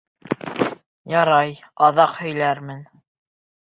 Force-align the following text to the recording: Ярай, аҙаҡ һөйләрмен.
Ярай, 1.15 1.55
аҙаҡ 1.91 2.19
һөйләрмен. 2.25 2.85